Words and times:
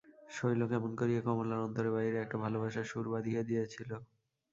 শৈল 0.31 0.61
কেমন 0.71 0.91
করিয়া 0.99 1.21
কমলার 1.27 1.63
অন্তরে-বাহিরে 1.65 2.17
একটা 2.21 2.37
ভালোবাসার 2.43 2.89
সুর 2.91 3.05
বাঁধিয়া 3.13 3.41
দিয়াছিল। 3.49 3.89